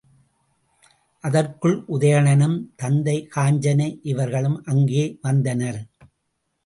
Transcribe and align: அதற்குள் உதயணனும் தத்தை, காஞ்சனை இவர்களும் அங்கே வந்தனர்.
அதற்குள் 1.23 1.75
உதயணனும் 1.87 2.57
தத்தை, 2.75 3.15
காஞ்சனை 3.35 3.89
இவர்களும் 4.03 4.59
அங்கே 4.65 5.05
வந்தனர். 5.21 5.81